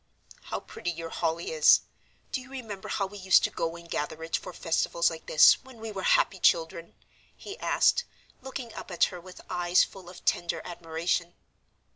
"How 0.45 0.59
pretty 0.61 0.89
your 0.89 1.11
holly 1.11 1.51
is! 1.51 1.81
Do 2.31 2.41
you 2.41 2.49
remember 2.49 2.89
how 2.89 3.05
we 3.05 3.19
used 3.19 3.43
to 3.43 3.51
go 3.51 3.75
and 3.75 3.87
gather 3.87 4.23
it 4.23 4.35
for 4.35 4.51
festivals 4.51 5.11
like 5.11 5.27
this, 5.27 5.63
when 5.63 5.77
we 5.79 5.91
were 5.91 6.01
happy 6.01 6.39
children?" 6.39 6.95
he 7.37 7.59
asked, 7.59 8.05
looking 8.41 8.73
up 8.73 8.89
at 8.89 9.03
her 9.13 9.21
with 9.21 9.41
eyes 9.47 9.83
full 9.83 10.09
of 10.09 10.25
tender 10.25 10.59
admiration. 10.65 11.35